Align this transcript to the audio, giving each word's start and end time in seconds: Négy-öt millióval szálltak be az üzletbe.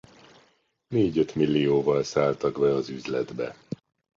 Négy-öt 0.87 1.35
millióval 1.35 2.03
szálltak 2.03 2.59
be 2.59 2.73
az 2.73 2.89
üzletbe. 2.89 3.55